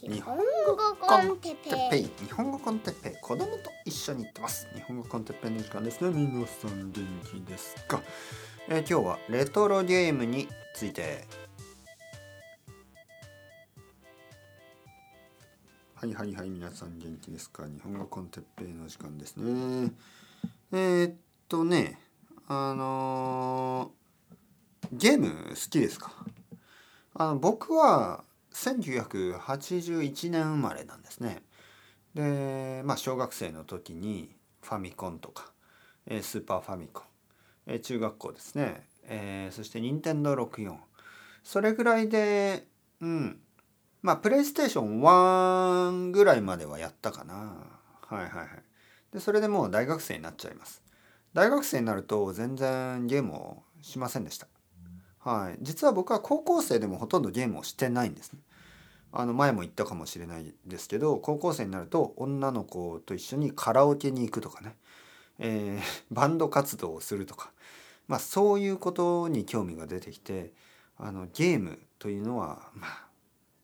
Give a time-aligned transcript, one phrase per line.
[0.00, 0.42] 日本語
[1.00, 2.02] コンテッペイ。
[2.24, 3.12] 日本語コンテッペイ。
[3.20, 4.68] 子供と一緒に行ってます。
[4.72, 6.10] 日本語コンテッペイの時間ですね。
[6.10, 8.00] 皆さん元気ですか、
[8.68, 11.26] えー、今日はレトロゲームについて。
[15.96, 17.64] はいはいはい皆さん元気ですか？
[17.66, 19.90] 日本語コンテッペイの時間ですね。
[20.70, 21.14] えー、っ
[21.48, 21.98] とね
[22.46, 26.12] あのー、ゲーム好きですか？
[27.14, 28.22] あの僕は
[28.52, 31.42] 1981年生まれなんですね。
[32.14, 35.52] でまあ小学生の時にファミコンとか、
[36.22, 37.04] スーパーファミコ
[37.70, 40.76] ン、中学校ですね、えー、そして任天堂64
[41.42, 42.66] それぐらいで
[43.00, 43.40] うん。
[44.02, 47.34] まあプレイステーション1ぐらいまではやったかな。
[48.06, 48.48] はいはいはい。
[49.12, 50.82] でそれでもう大学生になっちゃいます。
[51.34, 54.46] 大学生になると全然ゲームをしませんでした。
[55.28, 55.58] はい。
[55.60, 58.38] 実は僕は高校生でもほとんどゲームをしてないんですね。
[59.12, 64.74] あの前も言ったかもしれないですけど高校生になると女の子と一緒にカラオケに行くとかね、
[65.38, 67.50] えー、 バンド活動をするとか、
[68.06, 70.52] まあ、そういうことに興味が出てきて
[70.96, 73.06] あのゲームというのはまあ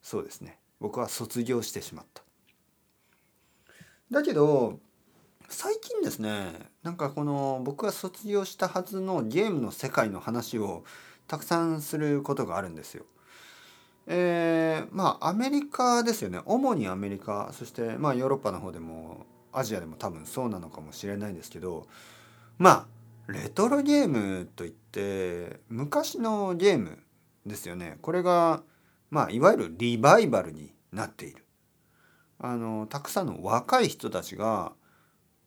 [0.02, 0.58] そうですね。
[0.80, 2.22] 僕は卒業してしまった。
[4.10, 4.80] だけど
[5.48, 10.84] 最近ですねなんかこの僕が卒業したはずのゲームの世界の話を
[11.26, 13.04] たくさんすることがあるんですよ。
[14.06, 16.40] えー、まあアメリカですよね。
[16.44, 21.86] 主にアメリカそしてまあヨーロッパの方でもアジアでも多分そうなのかもしれないんですけど
[22.58, 22.86] ま
[23.28, 26.98] あレトロゲームといって昔のゲーム
[27.46, 27.98] ですよね。
[28.02, 28.62] これが
[29.10, 31.44] まあいわゆるリバイバルになっている。
[32.38, 34.72] あのたくさんの若い人たちが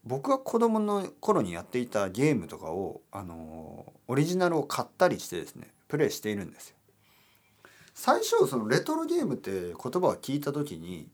[0.07, 6.77] 僕が子供の頃にやっていたゲームとかをあのオリジナルを買ったりしてですねプレイしているんですよ。
[7.93, 11.09] 最初そのレトロゲームって言葉を聞いた時に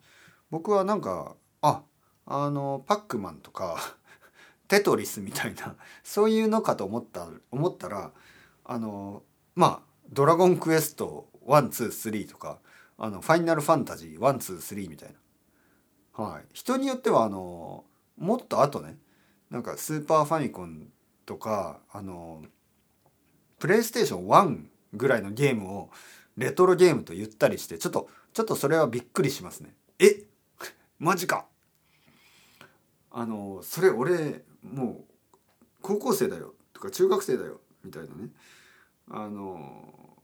[0.52, 1.81] 僕はなんかあ
[2.27, 3.77] あのパックマンとか
[4.67, 8.12] テトリスみたいなそういうのかと思った思ったら
[8.63, 9.23] あの
[9.56, 9.81] まあ
[10.12, 12.59] 「ドラゴンクエスト123」とか
[13.00, 15.16] 「あのファイナルファンタジー123」みたいな。
[16.25, 17.85] はい、人によってはあの
[18.18, 18.97] もっと後ね。
[19.50, 20.88] なんかスーパーファミコン
[21.25, 22.44] とかあの
[23.59, 25.90] プレイステーション1ぐらいのゲームを
[26.38, 29.75] レトロゲームと言ったりしてちょっとちょっとそれはびっくりしますね。
[30.00, 30.23] え？
[31.00, 31.46] マジか。
[33.12, 35.38] あのそれ俺もう
[35.81, 36.56] 高校生だよ。
[36.73, 37.62] とか中学生だよ。
[37.84, 38.29] みたいなね。
[39.09, 40.18] あの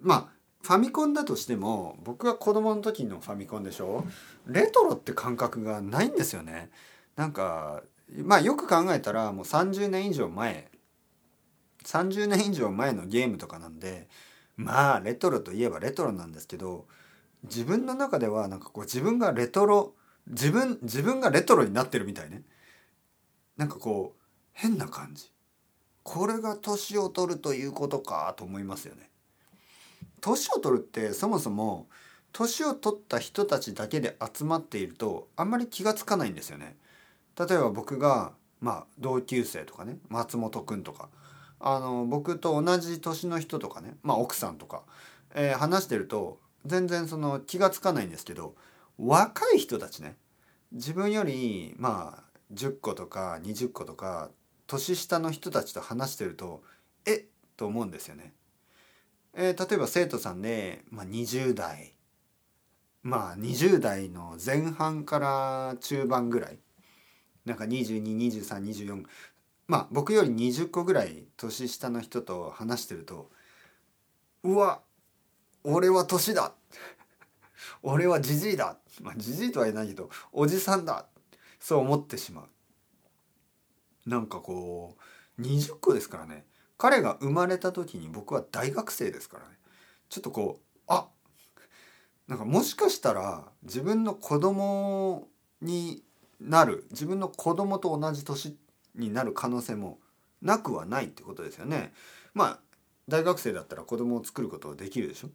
[0.00, 0.35] まあ
[0.66, 4.04] ファミコンだとしても僕が子供の時のファミコンでしょ？
[4.48, 6.70] レトロって感覚がないんですよね。
[7.14, 7.84] なんか
[8.24, 10.68] まあよく考えたらもう30年以上前。
[11.84, 14.08] 30年以上前のゲームとかなんで
[14.56, 16.86] まあレトロといえばレトロなんですけど
[17.44, 19.94] 自分の中ではなんかこう自分がレトロ
[20.26, 22.42] 自分自分がレトロになってるみたいね。
[23.56, 24.22] なんかこう
[24.52, 25.30] 変な感じ。
[26.02, 29.10] これが年を取るということかと思いますよね。
[30.26, 31.86] 年を取るってそもそも
[32.32, 36.76] 年を取った人たちだけで集まっているとあんまり気が付かないんですよね
[37.38, 41.10] 例えば僕がまあ同級生とかね松本くんとか
[41.60, 44.82] あの僕と同じ年の人とかね、まあ、奥さんとか、
[45.36, 48.56] えー、話してると全然その気が付かないんですけど
[48.98, 50.16] 若い人たちね
[50.72, 52.22] 自分よりまあ
[52.52, 54.30] 10個とか20個とか
[54.66, 56.64] 年下の人たちと話してると
[57.06, 57.24] えっ
[57.56, 58.32] と思うんですよね。
[59.36, 61.92] えー、例えば生徒さんで、まあ、20代
[63.02, 66.58] まあ20代の前半から中盤ぐらい
[67.44, 69.04] なんか222324
[69.68, 73.30] まあ僕より20個ぐらい年下の人と話してると
[74.42, 74.80] うわ
[75.62, 76.54] 俺は年だ
[77.82, 81.06] 俺はじじいだまあじじいとは言えないけどおじさんだ
[81.60, 84.08] そう思ってしまう。
[84.08, 84.96] なんかこ
[85.36, 86.44] う20個ですからね。
[86.78, 89.50] 彼が生まれた時に僕は大学生ですからね
[90.08, 91.08] ちょっとこうあ
[92.28, 95.28] なんかもしかしたら自分の子供
[95.60, 96.02] に
[96.40, 98.56] なる自分の子供と同じ年
[98.94, 99.98] になる可能性も
[100.42, 101.92] なくはないってことですよね。
[102.34, 102.58] まあ
[103.08, 105.28] 大学生だったら子供を作ることはできるでしょ。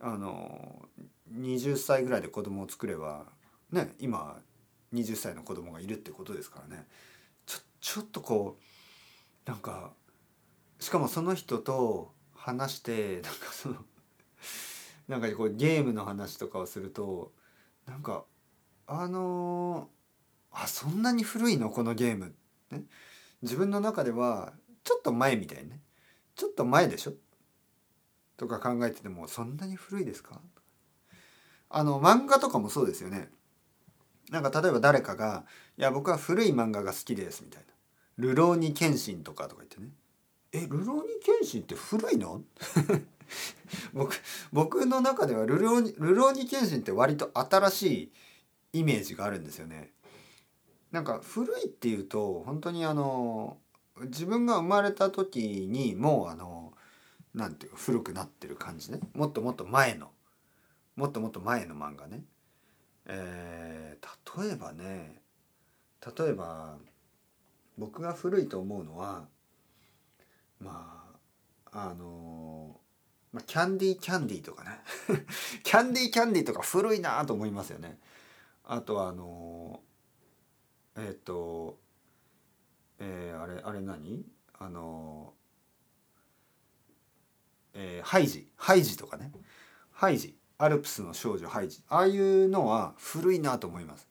[0.00, 0.82] あの
[1.32, 3.24] 20歳ぐらいで子供を作れば
[3.72, 4.36] ね今
[4.92, 6.86] 20歳の子供がいるってことですからね
[7.46, 8.58] ちょちょっとこ
[9.46, 9.92] うなんか
[10.80, 13.76] しかもその人と話してなんかその
[15.08, 17.32] なんかこうゲームの話とかをすると
[17.86, 18.24] なんか
[18.86, 21.70] あのー、あそんなに古いの？
[21.70, 22.34] このゲーム。
[22.70, 22.84] ね、
[23.42, 25.80] 自分の中ではちょっと前みたいね。
[26.36, 27.14] ちょっと前でしょ？
[28.36, 30.40] とか考えててもそんなに古いですか？
[31.70, 33.30] あの漫画とかもそうですよね。
[34.30, 35.44] なんか例えば誰かが
[35.76, 37.74] 「いや僕は古い漫画が好きです」みたいな
[38.18, 39.90] 「流浪に剣心」とかとか言ってね
[40.54, 42.42] 「え流浪に剣心って古いの?」
[43.92, 44.14] 僕
[44.52, 48.12] 僕の中では流浪に「流浪に剣心」って割と新し
[48.72, 49.92] いイメージがあるんですよね。
[50.92, 53.58] なんか古いっていうと本当にあの
[54.02, 56.72] 自分が生まれた時にもうあの
[57.34, 60.12] なんていうか古くなってる感じねもっともっと前の
[60.94, 62.24] もっともっと前の漫画ね。
[63.06, 65.20] えー、例えばね
[66.16, 66.78] 例えば
[67.76, 69.26] 僕が古いと思うのは
[70.64, 71.14] ま
[71.72, 72.80] ああの
[73.34, 74.78] まあ、キャンディーキャンディーとかね。
[75.64, 77.98] キャンディーキャンディーとか古いなと思いますよね。
[78.62, 79.82] あとはあの
[80.94, 81.80] えっ、ー、と
[83.00, 84.24] えー、あれあれ何？
[84.56, 85.34] あの
[87.72, 89.32] えー、ハイジハイジとかね。
[89.90, 91.82] ハイジアルプスの少女ハイジ。
[91.88, 94.08] ああいうのは古いなと思います。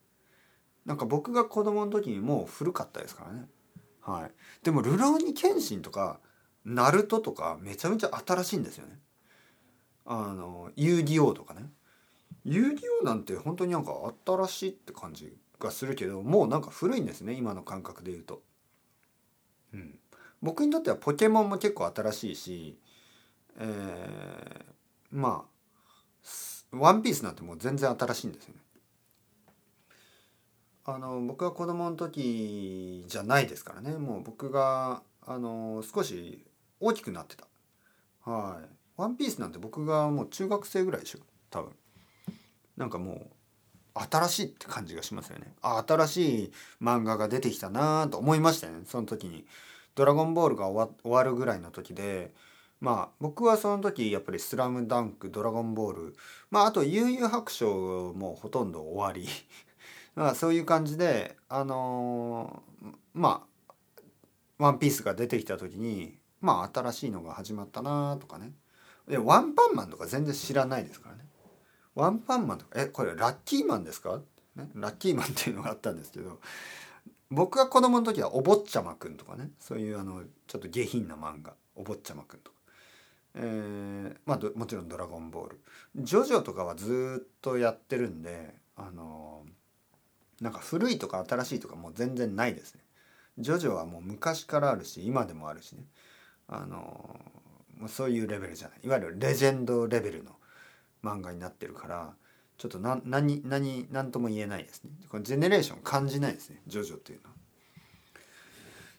[0.86, 3.48] なんか僕が子供の時にもう古かったですからね。
[4.02, 4.32] はい。
[4.64, 6.20] でも「ルローニケンシン」とか
[6.66, 9.00] 「ナルト」とかめちゃめちゃ新しいんですよね
[10.06, 11.70] あの「遊戯王」とかね
[12.46, 13.94] 遊戯王なんて本当になんか
[14.26, 18.42] 新しいって感じがするけどもうなんか古いんですね今の感覚で言うと。
[19.74, 19.98] うん、
[20.42, 22.78] 僕にとってはポケモンも結構新しいし、
[23.58, 28.60] えー、まあワンピースなんてもう全然新しいんですよね。
[30.86, 36.46] あの僕は子供の時じゃないですからねもう僕があの少し
[36.84, 37.48] 大きくなってた。
[38.30, 38.70] はい。
[38.96, 41.20] ワンピースなんて僕がもう中学生ぐらいでしょ
[41.50, 41.72] 多分。
[42.78, 43.14] なんかも
[43.96, 45.54] う新しいって感じがしますよね。
[45.62, 46.52] あ新しい
[46.82, 49.46] 漫画が出てきたなと思いましたねその時に。
[49.96, 52.34] ドラゴンボールが終わるぐらいの時で
[52.80, 56.16] まあ僕はその時やっぱり「スラムダンク」「ドラゴンボール」
[56.50, 59.28] まああと「悠々白書」もほとんど終わり
[60.16, 63.74] まあそういう感じであのー、まあ
[64.58, 68.52] 「ワンピースが出てきた時にまあ新しいのが始まったなとかね。
[69.08, 71.26] でワンパンマンとか全然知らないですからね。
[71.96, 74.20] ワンパンマンとかえこれラッキーマンですか、
[74.56, 76.40] ね、ラッキーマンっていうのがあったんですけど
[77.32, 82.58] 僕が子供の時はお坊ちゃまくんとかねそういうあのちょっと下品な漫画お坊ちゃまくんとか、
[83.36, 85.60] えー、まあもちろん「ドラゴンボール」
[85.96, 89.46] ジョジョとかはずっとやってるんであの
[90.42, 92.82] なんか古いとか新しいとかもう全然ないですね。
[93.38, 95.86] ジョジョはもう昔からあるし今でもあるしね。
[96.56, 97.20] あの
[97.78, 98.80] もうそういうレベルじゃない。
[98.84, 100.32] いわゆるレジェンドレベルの
[101.04, 102.14] 漫画になってるから
[102.58, 104.92] ちょっと何何何何とも言えないですね。
[105.10, 106.62] このジェネレーション感じないですね。
[106.68, 107.36] ジョジョっていうのは。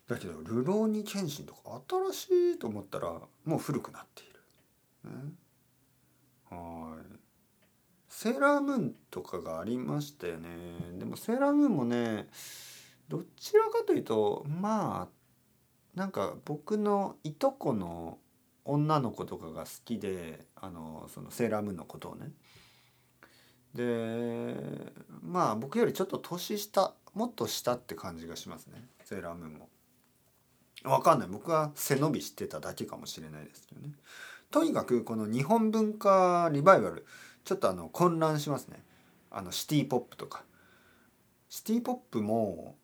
[0.08, 1.80] だけど「流浪に剣心」とか
[2.12, 4.40] 新しいと思ったらもう古くなっている。
[5.04, 5.34] ね、
[6.50, 7.16] はい。
[8.08, 10.48] セーラームーンとかがありましたよね。
[10.98, 12.28] でもセーラームーンもね
[13.08, 15.08] どちらかというとまあ
[15.94, 18.18] なんか僕のいとこの
[18.64, 22.30] 女の子とかが好きであのそのセーラームーンのことをね
[23.74, 24.56] で
[25.22, 29.68] まあ僕よりちょっと年下もっと下って感じがしますねセーラームーンも。
[30.84, 33.94] わかんない僕は背伸びしてただけかもしれないですけどね。
[34.50, 37.06] とにかくこの日本文化リバイバル
[37.44, 38.82] ちょっとあの混乱しますね。
[39.30, 40.44] あのシティポップとか。
[41.48, 42.76] シティポップも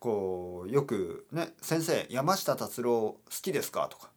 [0.00, 4.10] こうよくね「先生山下達郎好きですか?」とか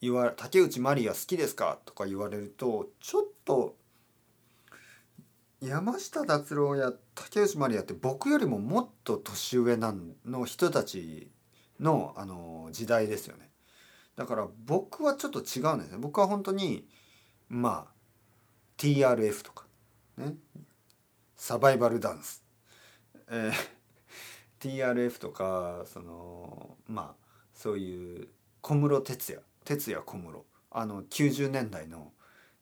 [0.00, 3.76] 言わ「竹内まりや好きですか?」とか言われるとちょっと
[5.60, 11.30] 山下達郎や竹内まりやって僕よりももっと年上なんの人たち
[11.80, 13.50] のあの時代ですよね。
[14.16, 15.98] だから僕はちょっと違うんですね。
[15.98, 16.86] 僕は本当に
[17.48, 17.94] まあ
[18.76, 19.66] TRF とか
[20.18, 20.36] ね
[21.36, 22.42] サバイバルダンス、
[23.28, 23.52] えー、
[24.64, 28.28] TRF とかそのまあそういう
[28.62, 30.44] 小室哲哉哲哉小室。
[30.70, 32.12] あの90年代の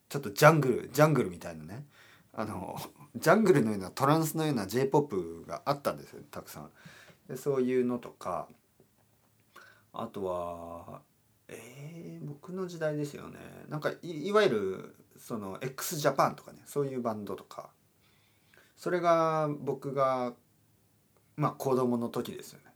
[0.09, 1.87] ちょっとジャングルジャングルみたいなね。
[2.32, 2.76] あの
[3.14, 6.71] ジャングルのようなトランスのような j p o p があったんですよたくさん。
[7.28, 8.49] でそういうのとか。
[9.92, 11.02] あとは
[11.49, 13.38] えー、僕の時代ですよね。
[13.68, 17.71] なんかいわゆるその x ジャパンとかねそういうバンドとか。
[18.76, 20.35] それが僕が
[21.42, 22.66] まあ子供の時ですよね。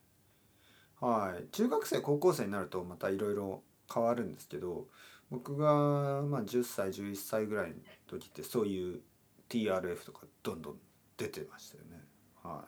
[1.00, 4.88] はい中学生高校生になるとまたいろいろ変わるんですけど
[5.30, 7.74] 僕がまあ10歳11歳ぐらいの
[8.08, 9.02] 時ってそういう
[9.48, 10.78] TRF とかどんどん
[11.16, 12.02] 出てましたよね。
[12.42, 12.64] は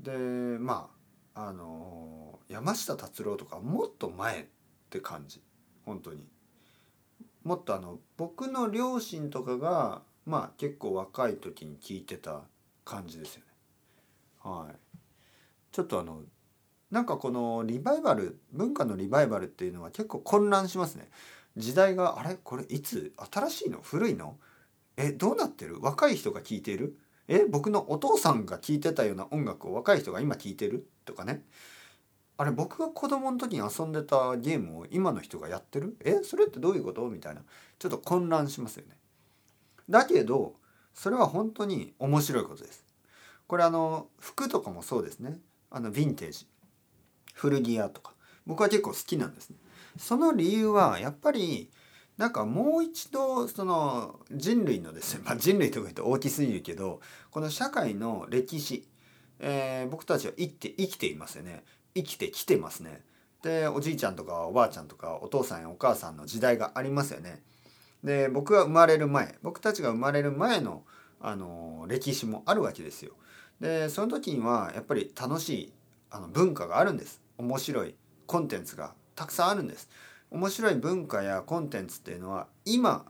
[0.00, 0.88] い、でま
[1.34, 4.46] ああの山下達郎とかもっと前っ
[4.88, 5.42] て感じ
[5.84, 6.24] 本当に。
[7.44, 12.44] もっとあの僕の両親とかがまあ結構若い時に聞いてた
[12.86, 13.49] 感じですよね。
[14.42, 14.76] はい、
[15.72, 16.22] ちょっとあの
[16.90, 21.08] なんかこのリバイバル文化のリバイバルっていうのは結構混乱しますね。
[21.56, 22.36] 時代があれ？
[22.42, 23.12] これいつ？
[23.32, 23.80] 新しいの？
[23.82, 24.38] 古いの？
[24.96, 25.78] えどうなってる？
[25.80, 26.96] 若い人が聴いてる？
[27.28, 30.88] え僕のお父さんが聴いてたような音楽を若い人が今聴いてる？
[31.04, 31.44] とかね。
[32.36, 35.96] あれ僕が子供の時に遊んでたゲームを今の人がやってる？
[36.04, 37.08] えそれってどういうこと？
[37.08, 37.42] みたいな。
[37.78, 38.96] ちょっと混乱しますよね。
[39.88, 40.54] だけど
[40.94, 42.84] それは本当に面白いことです。
[43.50, 45.36] これあの服とかもそうですね
[45.72, 46.46] あのヴィンテージ
[47.34, 48.12] 古着屋とか
[48.46, 49.56] 僕は結構好きなんですね。
[49.98, 51.68] その理由はやっぱり
[52.16, 57.00] なんかもう一度その人類のですね、まあ、人類とか言うと大きすぎるけど
[57.32, 58.86] この社会の歴史、
[59.40, 61.64] え、僕たちは生きて生きていますよね
[61.96, 63.02] 生きてきてますね。
[63.42, 67.42] でおじいちゃんとかおばあちゃんとかお父さんやお母さんの時代がありますよね。
[68.04, 70.84] で僕が生まれる前僕たちが生まれる前の
[71.20, 73.14] あの歴史もあるわけですよ。
[73.60, 75.72] でその時にはやっぱり楽しい
[76.10, 77.20] あの文化があるんです。
[77.38, 77.94] 面白い
[78.26, 79.88] コンテンツがたくさんあるんです。
[80.30, 83.04] 面白い文化やコンテンツっていうのは今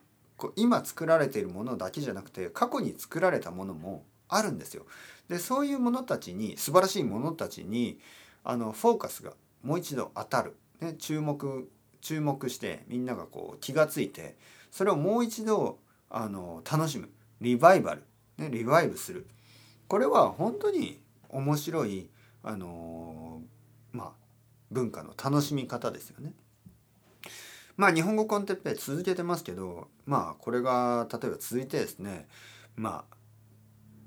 [0.57, 4.87] 今作られているものだけじゃなくて過去に作られたものもあるんですよ。
[5.29, 7.99] でそういうものたちに素晴らしいものたちに
[8.43, 11.69] あのフォーカスがもう一度当たる、ね、注目
[12.01, 14.37] 注目してみんながこう気がついて
[14.71, 15.79] それをもう一度
[16.09, 18.03] あの楽しむリバイバル、
[18.39, 19.27] ね、リバイブする
[19.91, 22.09] これは本当に面白い
[22.45, 23.43] あの
[23.91, 24.11] まあ
[24.71, 26.33] 文化の楽しみ方ですよね。
[27.77, 32.29] まあ日本語コンテッペイ続けてますけどまあこれが例えば続いてですね
[32.77, 33.05] ま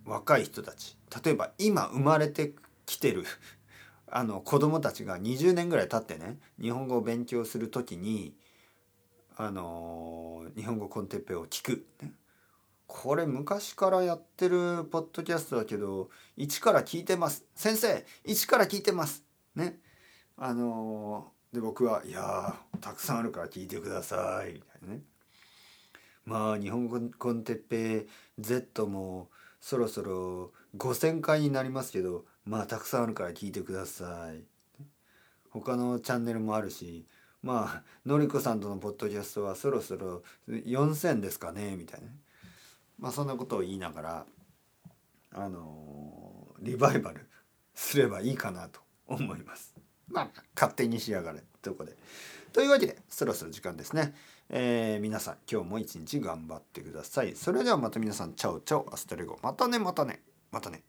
[0.06, 2.54] あ若い人たち例えば今生まれて
[2.86, 3.26] きてる
[4.08, 8.34] あの子供たちが20年ぐらい経ってね日本語を勉強する時に
[9.36, 12.14] あの日本語コンテッペを聞く、ね、
[12.94, 17.44] これ昔からやってるポッドキャストだけど一から聞いてます。
[17.56, 19.24] 先生一から聞いてます。
[19.56, 19.80] ね。
[20.38, 25.02] あので僕は「いやたくさんあるから聞いてください」みたいなね。
[26.26, 28.08] まあ日本語コンテッペ
[28.40, 34.44] Z もそろそろ5,000回になりますけどまあたくさんあるから聞いてください。
[35.50, 37.08] 他のチャンネルもあるし
[37.42, 42.14] まあのりこさんとのポッドキャストはそろそろ4,000ですかねみたいなね。
[43.00, 44.26] まあそんなことを言いながら
[45.32, 47.28] あのー、リバイバル
[47.74, 49.74] すればいいかなと思います。
[50.08, 51.98] まあ勝手にしやがれということで。
[52.52, 54.14] というわけでそろそろ時間ですね。
[54.50, 57.36] えー、皆さん今日も一日頑張ってください。
[57.36, 60.22] それではまた皆さんチャオチャオアストレゴまたねまたね
[60.52, 60.84] またね。